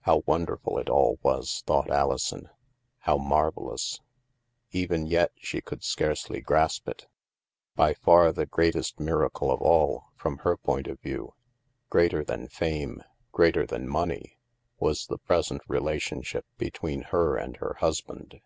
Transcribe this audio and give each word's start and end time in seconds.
f 0.00 0.04
How 0.06 0.22
wonderful 0.32 0.78
it 0.78 0.88
all 0.88 1.18
was, 1.22 1.62
thought 1.66 1.90
Alison, 1.90 2.48
how 3.00 3.18
marvellous! 3.18 4.00
Even 4.70 5.04
yet, 5.04 5.30
she 5.36 5.60
could 5.60 5.84
scarcely 5.84 6.40
grasp 6.40 6.88
it! 6.88 7.02
r 7.04 7.08
By 7.76 7.92
far 7.92 8.32
the 8.32 8.46
greatest 8.46 8.98
miracle 8.98 9.50
of 9.50 9.60
all, 9.60 10.04
from 10.16 10.38
her 10.38 10.56
point 10.56 10.86
of 10.86 10.98
view— 11.00 11.34
greater 11.90 12.24
than 12.24 12.48
fame, 12.48 13.02
greater 13.30 13.66
than 13.66 13.86
money— 13.86 14.38
was 14.80 15.06
the 15.06 15.18
present 15.18 15.60
relationship 15.68 16.46
between 16.56 17.02
her 17.02 17.36
and 17.36 17.58
her 17.58 17.74
husband. 17.74 18.40